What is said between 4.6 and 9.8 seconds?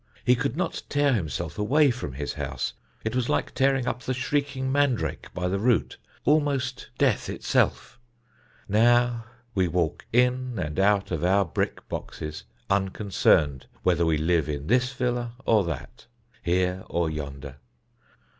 mandrake by the root, almost death itself. Now we